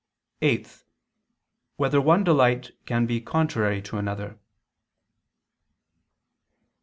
(8) 0.41 0.83
Whether 1.75 2.01
one 2.01 2.23
delight 2.23 2.71
can 2.87 3.05
be 3.05 3.21
contrary 3.21 3.83
to 3.83 3.97
another? 3.99 4.39